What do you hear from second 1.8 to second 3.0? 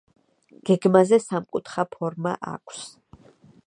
ფორმა აქვს.